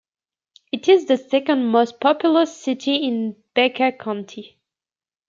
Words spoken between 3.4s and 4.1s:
Becker